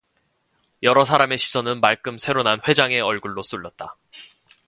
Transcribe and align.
여러 0.81 1.05
사람의 1.05 1.37
시선은 1.37 1.79
말끔 1.79 2.17
새로 2.17 2.41
난 2.41 2.59
회장의 2.67 3.01
얼굴로 3.01 3.43
쏠렸다. 3.43 3.97